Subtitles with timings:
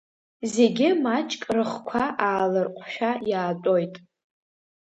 [0.53, 3.95] Зегьы маҷк рыхқәа ааларҟәшәа иаатәоит.